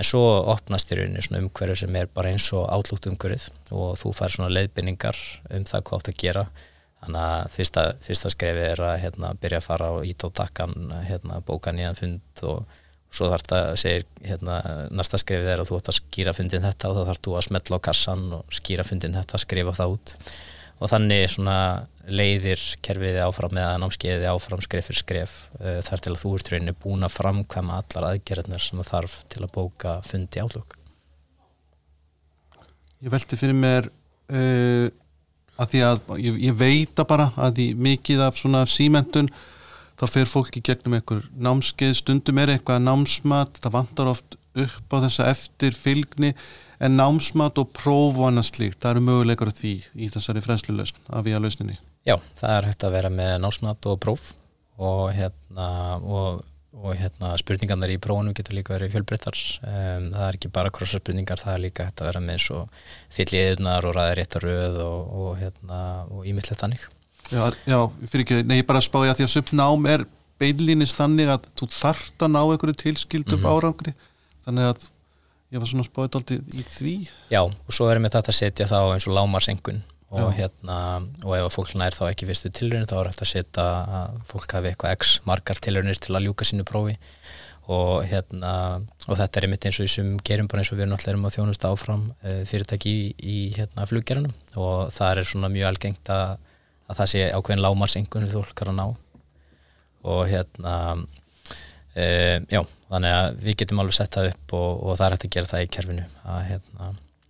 [0.00, 3.96] En svo opnast í rauninni svona umhverju sem er bara eins og Outlook umhverjuð og
[4.00, 5.18] þú fær svona leiðbynningar
[5.52, 6.44] um það hvað átt að gera.
[7.02, 10.76] Þannig að fyrsta, fyrsta skrefi er að hérna, byrja að fara á ítóttakkan
[11.08, 12.80] hérna, bóka nýjan fund og
[13.12, 14.58] svo þarf þetta að segja hérna,
[14.94, 17.46] næsta skrifið er að þú ætti að skýra fundin þetta og þá þarf þú að
[17.48, 20.14] smetla á kassan og skýra fundin þetta, skrifa það út
[20.82, 21.56] og þannig svona
[22.10, 26.50] leiðir kerfiði áfram eða námskeiði áfram skref fyrir skref uh, þar til að þú ert
[26.52, 30.78] rauninni búin að framkvæma allar aðgerðnar sem það þarf til að bóka fundi álug
[33.02, 34.90] Ég velti fyrir mér uh,
[35.62, 39.30] að því að ég, ég veita bara að í mikið af svona símentun
[40.00, 44.94] þá fer fólk í gegnum einhver námskeið, stundum er eitthvað námsmat, það vantar oft upp
[44.94, 46.32] á þessa eftir fylgni
[46.82, 51.28] en námsmat og próf og annað slíkt, það eru möguleikar því í þessari fræsluleusn af
[51.28, 51.76] í að lausninni.
[52.08, 54.32] Já, það er hægt að vera með námsmat og próf
[54.82, 55.68] og hérna
[56.00, 56.40] og,
[56.74, 61.42] og hérna spurningarnar í prófunum getur líka verið fjölbreyttar um, það er ekki bara krossarspurningar,
[61.44, 62.80] það er líka hægt að vera með eins og
[63.14, 66.88] fylliðunar og ræðir réttaröð og, og hérna og ímyndilegt þannig.
[67.30, 67.78] Já, já,
[68.10, 70.02] fyrir ekki, nei, ég bara spá ég að því að söpn nám er
[70.42, 73.62] beinlýnist þannig að þú þart að ná einhverju tilskildum mm -hmm.
[73.62, 73.94] árangri,
[74.42, 74.88] þannig að
[75.52, 76.94] ég var svona spáðið alltaf í því.
[77.32, 80.42] Já, og svo erum við þetta að setja þá eins og lámarsengun og já.
[80.42, 80.78] hérna
[81.24, 83.66] og ef fólk nær þá ekki fyrstu tilröðin þá er þetta að setja
[84.00, 86.98] að fólk hafi eitthvað x margar tilröðinir til að ljúka sínu prófi.
[87.72, 88.52] Og hérna
[89.06, 91.28] og þetta er einmitt eins og þessum gerum bara eins og við erum allir um
[91.28, 96.10] að þjónusta áfram uh, fyrirtæki í, í hérna fluggerðanum og það er svona mjög algengt
[96.12, 96.40] að
[96.92, 98.86] að það sé ákveðin lámarsengun við fólk að ná.
[100.02, 100.74] Og hérna
[101.94, 102.06] e,
[102.52, 105.34] já, þannig að við getum alveg sett það upp og, og það er hægt að
[105.36, 106.84] gera það í kerfinu að, hérna,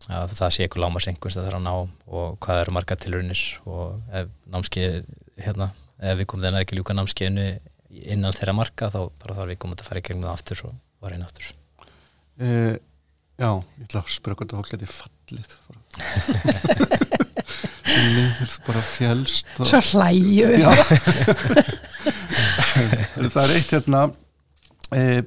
[0.09, 1.75] að það sé eitthvað lámarsengun sem það er að ná
[2.20, 4.94] og hvað eru marga tilurinnir og ef námskeið
[5.42, 5.66] hérna,
[5.98, 7.48] ef við komum þennar ekki ljúka námskeiðinu
[8.12, 10.72] innan þeirra marka þá bara þarf við komum að fara í gegnum það aftur og
[11.03, 11.46] var einn aftur.
[12.40, 12.42] E,
[13.40, 15.51] Já, ég ætla að spyrja hvort það fólk getið fallið
[18.12, 19.66] niður bara fjælst og...
[19.70, 20.48] Svo hlæju
[23.33, 24.01] Það er eitt hérna
[24.97, 25.23] e,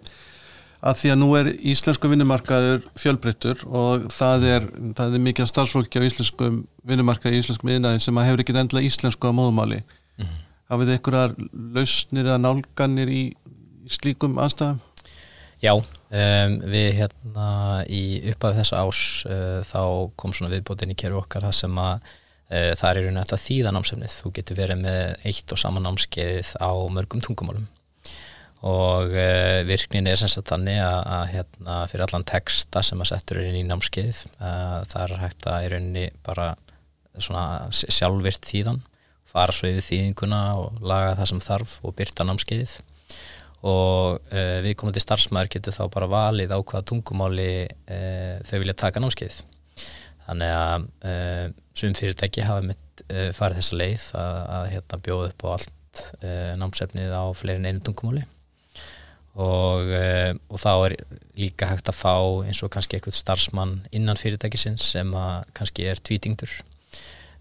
[0.86, 6.02] að því að nú er íslensku vinnumarkaður fjölbreyttur og það er, það er mikið starfsfólki
[6.02, 10.26] á íslenskum vinnumarkaði í íslenskum yðnaði sem að hefur ekki endla íslensku á móðumáli mm
[10.26, 10.44] -hmm.
[10.74, 11.38] hafið þið einhverjar
[11.78, 13.24] lausnir eða nálganir í,
[13.86, 14.84] í slíkum aðstæðum?
[15.64, 17.48] Já, um, við hérna
[17.90, 22.14] í uppafið þessa ás uh, þá kom svona viðbótin í kerju okkar það sem að
[22.46, 26.52] Eh, það er í rauninu þetta þýðanámsefnið þú getur verið með eitt og saman námskeið
[26.62, 27.66] á mörgum tungumálum
[28.66, 33.12] og uh, virknin er sem sagt þannig að, að hérna, fyrir allan texta sem að
[33.12, 36.48] settur inn í námskeið uh, það er hægt að í rauninni bara
[37.16, 38.82] svona sjálfvirt þýðan
[39.30, 42.76] fara svo yfir þýðinguna og laga það sem þarf og byrta námskeiðið
[43.70, 47.50] og uh, viðkomandi starfsmæður getur þá bara valið á hvaða tungumáli
[48.46, 49.40] þau vilja taka námskeið.
[50.26, 50.86] Þannig að
[51.78, 53.04] sum fyrirtæki hafa mitt
[53.38, 56.02] farið þessa leið að, að hérna, bjóða upp á allt
[56.62, 58.24] námsefnið á fleirin einu tungumóli
[59.36, 59.90] og,
[60.48, 60.96] og þá er
[61.36, 62.16] líka hægt að fá
[62.48, 66.54] eins og kannski eitthvað starfsmann innan fyrirtækisins sem að kannski er tvítingdur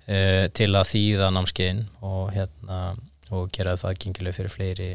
[0.04, 2.80] til að þýða námskeiðin og, hérna,
[3.30, 4.90] og gera það gengileg fyrir fleiri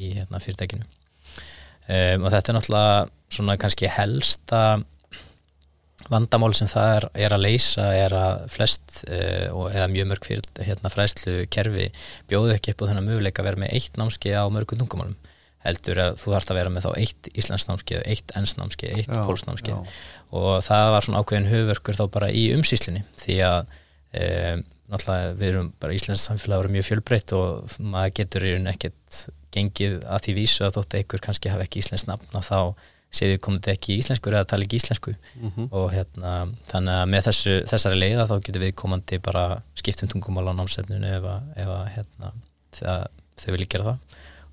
[0.00, 0.88] í hérna, fyrirtækinu.
[1.90, 2.96] Um, og þetta er náttúrulega
[3.34, 4.60] svona kannski helsta
[6.10, 10.28] vandamál sem það er, er að leysa er að flest uh, og eða mjög mörg
[10.28, 11.88] fyrir hérna fræslu kerfi
[12.30, 15.16] bjóðu ekki upp á þennan möguleika að vera með eitt námski á mörgum tungumálum
[15.64, 19.10] heldur að þú þarfst að vera með þá eitt íslensk námski, eitt enns námski, eitt
[19.12, 23.74] póls námski og það var svona ákveðin höfverkur þá bara í umsýslinni því að
[24.20, 28.54] um, náttúrulega við erum bara íslensk samfélag að vera mjög fjölbreytt og maður getur í
[28.54, 29.20] raun ekkert
[29.54, 32.58] gengið að því vísu að þótt einhver kannski hafa ekki íslensk nafn þá
[33.10, 35.14] séu við komum þetta ekki í íslensku eða tala ekki íslensku.
[35.34, 35.68] Mm -hmm.
[35.74, 36.34] og hérna
[36.70, 39.44] þannig að með þessu, þessari leiða þá getur við komandi bara
[39.74, 42.32] skiptum tungumál á námsefninu ef að hérna,
[43.40, 44.09] þau vilja gera það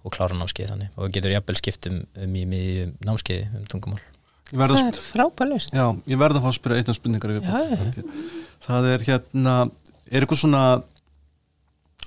[0.07, 4.03] og klára námskeið þannig og getur jafnvel skiptum um í miðjum námskeið um tungumál
[4.47, 7.33] Það er frábælust Já, ég verða að fá að spyrja einnig spurningar
[8.63, 9.55] það er hérna
[10.07, 10.61] er eitthvað svona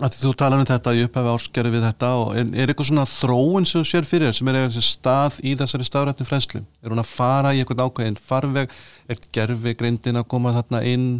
[0.01, 3.67] Þú talar um þetta í upphafi áskerfi við þetta og er, er eitthvað svona þróun
[3.69, 6.61] sem þú sér fyrir sem er eitthvað stað í þessari stafrætni frænslu?
[6.81, 8.73] Er hún að fara í eitthvað ákveðin farveg?
[9.13, 11.11] Er gerfi greindin að koma þarna inn?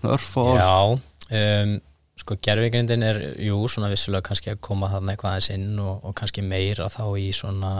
[0.00, 0.62] Örf og orð?
[0.64, 1.74] Já, um,
[2.20, 6.04] sko gerfi greindin er, jú, svona vissilega kannski að koma þarna eitthvað aðeins inn og,
[6.06, 7.74] og kannski meira þá í svona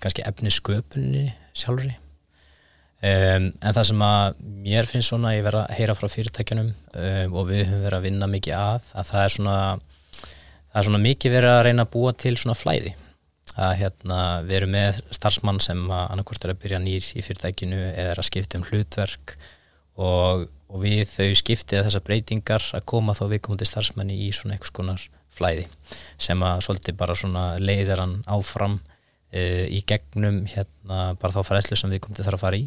[0.00, 1.94] kannski efni sköpunni sjálfri.
[2.96, 7.34] Um, en það sem að mér finnst svona ég verið að heyra frá fyrirtækjunum um,
[7.36, 9.56] og við höfum verið að vinna mikið að að það er svona
[10.70, 12.94] það er svona mikið verið að reyna að búa til svona flæði.
[13.56, 17.82] Að hérna við erum með starfsmann sem að annarkvort er að byrja nýr í fyrirtækinu
[17.84, 19.36] eða er að skipta um hlutverk
[19.96, 24.74] og, og við þau skiptið þessar breytingar að koma þá viðkomandi starfsmanni í svona einhvers
[24.74, 25.66] konar flæði
[26.18, 31.78] sem að svolítið bara svona leiðir hann áfram uh, í gegnum hérna bara þá fræðslu
[31.78, 32.66] sem viðkomandi þarf að fara í.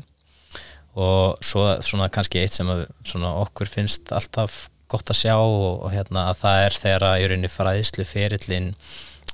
[1.00, 5.84] Og svo svona kannski eitt sem að svona okkur finnst alltaf gott að sjá og,
[5.86, 8.72] og hérna að það er þegar að í rauninni fræðslu ferillin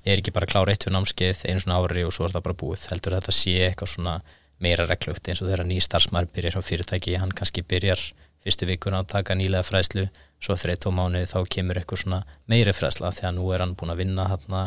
[0.06, 2.60] er ekki bara klára eitt fyrir námskeið einu svona ári og svo er það bara
[2.60, 2.90] búið.
[2.92, 4.18] Heldur þetta sé eitthvað svona
[4.62, 8.04] meira reglugt eins og þegar ný starfsmæður byrjar á fyrirtæki hann kannski byrjar
[8.46, 10.06] fyrstu vikuna að taka nýlega fræðslu
[10.44, 12.20] svo þreit tvo mánuði þá kemur eitthvað svona
[12.52, 14.60] meiri fræðsla þegar nú er hann búin að vinna hann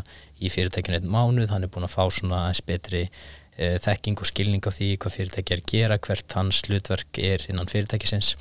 [0.42, 4.30] í fyrirtækinu einn mánuð hann er búin að fá svona eins betri e, þekking og
[4.30, 8.34] skilning á því hvað fyrirtæki er að gera hvert hans slutverk er innan fyrirtækisins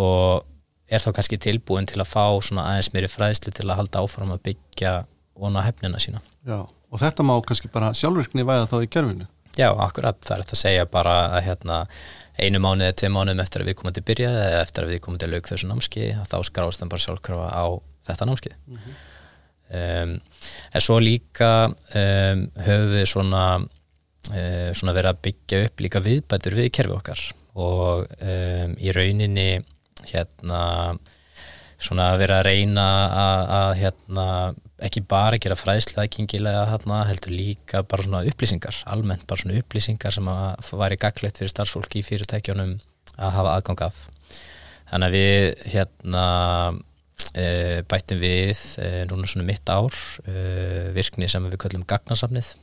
[0.00, 0.46] og
[0.88, 4.32] er þá kannski tilbúin til að fá svona aðeins meiri fræðslu til að halda áfram
[4.34, 4.94] að byggja
[5.40, 6.20] vona hefnina sína.
[6.46, 9.28] Já, og þetta má kannski bara sjálfvirkni væða þá í kerfinu?
[9.54, 11.78] Já, akkurat, það er þetta að segja bara að hérna,
[12.42, 15.02] einu mánuð eða tvei mánuðum eftir að við komum til byrja eða eftir að við
[15.04, 17.66] komum til lauk þessu námski þá skrást það bara sjálfkrafa á
[18.08, 18.54] þetta námski.
[18.66, 18.96] Mm -hmm.
[19.78, 20.14] um,
[20.72, 26.58] en svo líka um, höfum við svona, uh, svona verið að byggja upp líka viðbætur
[26.58, 29.62] við kerfi okkar og um, í rauninni
[30.10, 30.98] hérna
[31.84, 32.86] svona að vera að reyna
[33.56, 34.26] að, hérna,
[34.84, 40.16] ekki bara gera fræðslu aðgengilega hérna, heldur líka bara svona upplýsingar, almennt bara svona upplýsingar
[40.16, 42.74] sem að væri gaglegt fyrir starfsfólki í fyrirtækjunum
[43.14, 44.02] að hafa aðgang af.
[44.90, 46.26] Þannig að við hérna
[47.32, 47.46] e,
[47.90, 50.36] bættum við e, núna svona mitt ár e,
[50.96, 52.54] virkni sem við köllum gagnasafnið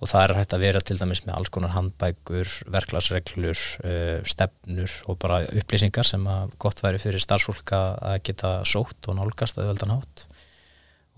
[0.00, 4.94] og það er hægt að vera til dæmis með alls konar handbækur, verklagsreglur, uh, stefnur
[5.08, 9.72] og bara upplýsingar sem að gott væri fyrir starfsfólk að geta sótt og nálgast að
[9.72, 10.26] veldan hátt.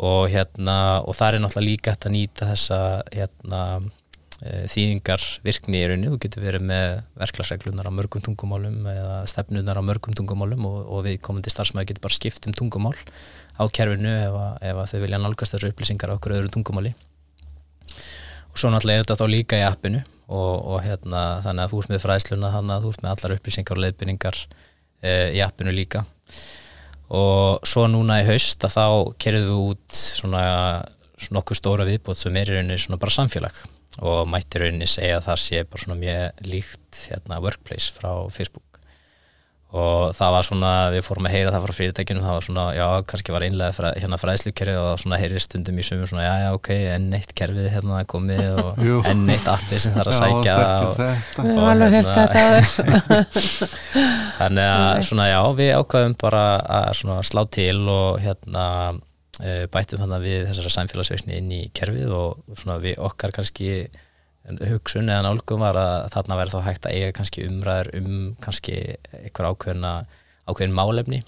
[0.06, 2.80] Og hérna og það er náttúrulega líka hægt að nýta þessa
[3.14, 9.18] hérna uh, þýðingar virkni í rauninu, þú getur verið með verklagsreglunar á mörgum tungumálum eða
[9.32, 12.96] stefnunar á mörgum tungumálum og, og við komandi starfsmæði getur bara skipt um tungumál
[13.56, 16.92] á kerfinu ef, ef þau vilja nálgast þessu upplýsingar á okkur öðru tungumáli
[18.56, 19.98] og svo náttúrulega er þetta þá líka í appinu
[20.32, 23.34] og, og hérna þannig að þú ert með fræðsluna þannig að þú ert með allar
[23.34, 26.02] upplýsingar og leiðbyrningar e, í appinu líka.
[27.20, 28.86] Og svo núna í haust að þá
[29.20, 30.44] kerðum við út svona,
[31.20, 33.60] svona okkur stóra viðbót sem er í rauninni svona bara samfélag
[34.00, 38.65] og mætti rauninni segja að það sé bara svona mjög líkt hérna workplace frá Facebook
[39.74, 42.84] og það var svona, við fórum að heyra það frá fyrirtækinu, það var svona, já,
[43.10, 46.50] kannski var einlega fræ, hérna fræðslukerfi og svona heyri stundum í sumum svona, já, já,
[46.54, 50.54] ok, enn eitt kerfið hérna komið og enn eitt appi sem það er að sækja
[50.54, 50.94] já, og,
[51.42, 52.14] og, og hérna
[54.38, 56.46] þannig að svona, já, við ákvæðum bara
[56.78, 58.66] að svona slá til og hérna
[59.42, 63.88] e, bætum hérna við þessara samfélagsveikni inn í kerfið og svona við okkar kannski
[64.70, 68.12] hugsun eða nálgum var að þarna verður þá hægt að eiga kannski umræður um
[68.44, 68.76] kannski
[69.22, 69.92] einhver ákveðna
[70.46, 71.22] ákveðin málefni.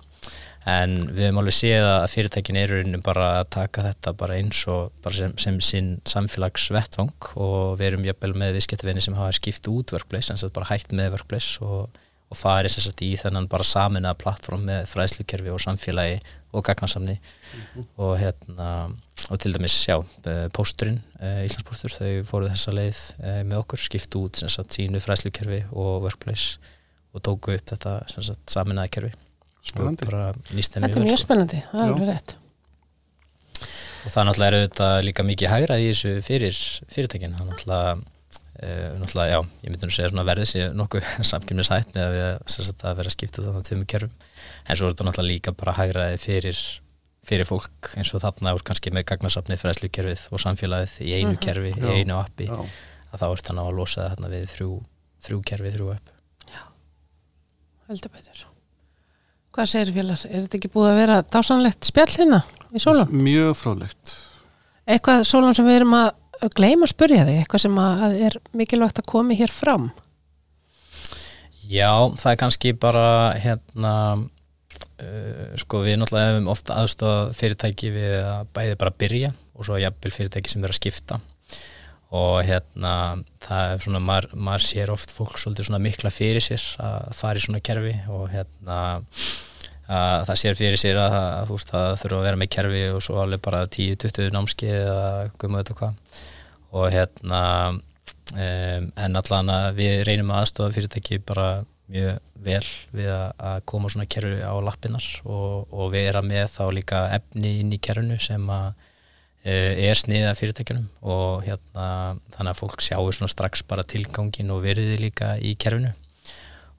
[0.69, 4.91] En við hefum alveg séð að fyrirtækin eru bara að taka þetta bara eins og
[5.05, 9.95] bara sem, sem sinn samfélagsvettvang og við erum jafnvel með viðskiptvinni sem hafa skipt út
[9.95, 11.89] workplace en bara hægt með workplace og,
[12.29, 16.21] og farið sérstaklega í þennan bara saminnaða plattform með fræðslukerfi og samfélagi
[16.53, 17.85] og gagnarsamni mm -hmm.
[17.97, 18.91] og hérna
[19.31, 23.79] og til dæmis, já, eh, pósturinn eh, Íslandspóstur, þau fóruð þessa leið eh, með okkur,
[23.79, 26.59] skiptu út sagt, sínu fræslukerfi og workplace
[27.13, 28.01] og tóku upp þetta
[28.47, 29.13] saminnaði kerfi.
[29.69, 30.07] Spennandi.
[30.07, 32.37] Þetta er mjög spennandi, það er alveg rétt.
[34.07, 36.61] Og það náttúrulega er auðvitað líka mikið hægra í þessu fyrir
[36.95, 37.35] fyrirtækin.
[37.37, 37.97] Það náttúrulega,
[38.59, 42.99] náttúrulega já, ég myndi nú segja svona verðið sér nokkuð samkynnisætt með að, við, að
[42.99, 44.13] vera skiptuð þannig að tveimu kerfum
[44.67, 46.63] en svo er þetta náttúrulega líka bara hægraði fyrir
[47.29, 51.41] fyrir fólk eins og þarna er kannski með gagnarsafni fræðslukerfið og samfélagið í einu mhm.
[51.45, 52.59] kerfi, já, í einu appi já.
[53.13, 54.71] að þá er þannig að losa þarna við þrjú,
[55.27, 56.15] þrjú kerfi, þrjú app
[56.49, 56.63] Já,
[57.91, 58.47] heldur betur
[59.59, 60.23] Hvað segir félags?
[60.29, 63.15] Er þetta ekki búið að vera dásanlegt spjall hérna í sólum?
[63.27, 64.15] Mjög frólægt
[66.39, 67.79] Að gleyma að spurja þig, eitthvað sem
[68.29, 69.91] er mikilvægt að komi hér fram?
[71.69, 73.07] Já, það er kannski bara
[73.43, 73.95] hérna
[74.99, 79.77] Uh, sko við náttúrulega hefum ofta aðstofað fyrirtæki við að bæði bara byrja og svo
[79.79, 81.19] jafnvel fyrirtæki sem verður að skipta.
[82.19, 82.95] Og hérna
[83.45, 87.39] það er svona, maður, maður sér oft fólk svolítið svona mikla fyrir sér að fara
[87.39, 88.79] í svona kerfi og hérna
[89.89, 93.21] að það sér fyrir sér að, að það þurfa að vera með kerfi og svo
[93.23, 95.07] alveg bara 10-20 námski eða
[95.41, 96.19] guðma þetta hvað.
[96.77, 101.49] Og hérna um, en allan að við reynum að aðstofa fyrirtæki bara
[101.89, 106.65] mjög vel við að, koma svona kerfi á lappinnar og, og við erum með þá
[106.77, 110.91] líka efni inn í kerfinu sem að uh, er sniða fyrirtækjunum.
[111.09, 111.89] Og hérna
[112.37, 115.95] þannig að fólk sjáu svona strax bara tilgangin og veriði líka í kerfinu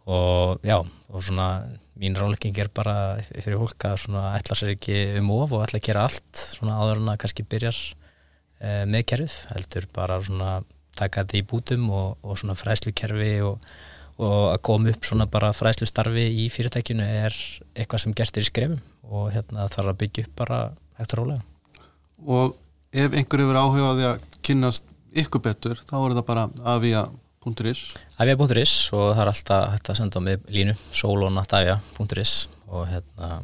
[0.10, 1.50] og já, og svona
[2.00, 5.82] mín rálegging er bara fyrir fólk að svona ætla sér ekki um of og ætla
[5.82, 10.52] að gera allt svona áður en að kannski byrjar uh, með kerfið, heldur bara svona
[10.98, 13.70] taka þetta í bútum og, og svona fræslukerfi og,
[14.20, 17.36] og að koma upp svona bara fræslustarfi í fyrirtækinu er
[17.76, 20.60] eitthvað sem gert er í skrefum og hérna þarf að byggja upp bara
[21.00, 21.42] hægt og rólega.
[22.26, 22.58] og
[22.92, 24.86] ef einhver hefur áhuga á því að kynnast
[25.20, 26.50] ykkur betur, þá er það bara
[27.50, 27.84] avia.is
[28.20, 32.34] Avia.is og það er alltaf hægt að senda mig línu solonatavia.is
[32.70, 33.42] og hérna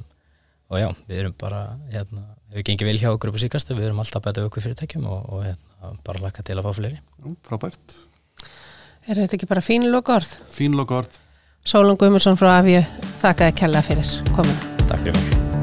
[0.69, 1.59] og já, við erum bara
[1.93, 5.05] hérna, við gengum vel hjá okkur upp á síkastu, við erum alltaf betið okkur fyrirtækjum
[5.05, 6.97] og, og hérna, bara laka til að fá fleiri.
[7.21, 7.97] Jú, frábært,
[9.05, 10.31] Er þetta ekki bara fín logorð?
[10.49, 11.19] fín lokord
[11.65, 12.81] Sólun Guðmundsson frá Afíu,
[13.21, 14.73] þakkaði kella fyrir komuna.
[14.89, 15.54] Takk fyrir mig.